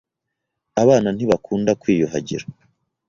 [0.81, 2.45] Abana ntibakunda kwiyuhagira.